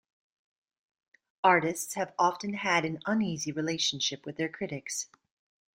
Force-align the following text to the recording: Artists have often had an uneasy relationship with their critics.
Artists 1.43 1.93
have 1.93 2.15
often 2.17 2.55
had 2.55 2.85
an 2.85 3.01
uneasy 3.05 3.51
relationship 3.51 4.25
with 4.25 4.35
their 4.35 4.49
critics. 4.49 5.07